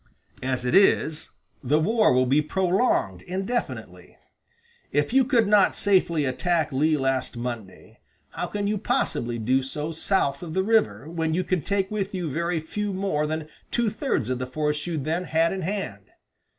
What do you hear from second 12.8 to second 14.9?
more than two thirds of the force